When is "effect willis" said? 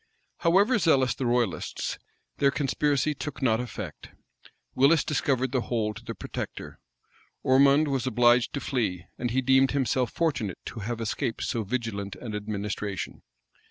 3.59-5.03